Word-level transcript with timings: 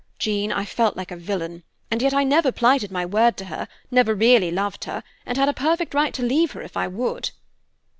Jean, 0.17 0.51
I 0.51 0.65
felt 0.65 0.97
like 0.97 1.11
a 1.11 1.15
villain; 1.15 1.61
and 1.91 2.01
yet 2.01 2.11
I 2.11 2.23
never 2.23 2.51
plighted 2.51 2.89
my 2.91 3.05
word 3.05 3.37
to 3.37 3.45
her, 3.45 3.67
never 3.91 4.15
really 4.15 4.49
loved 4.49 4.85
her, 4.85 5.03
and 5.27 5.37
had 5.37 5.47
a 5.47 5.53
perfect 5.53 5.93
right 5.93 6.11
to 6.15 6.23
leave 6.25 6.53
her, 6.53 6.63
if 6.63 6.75
I 6.75 6.87
would." 6.87 7.29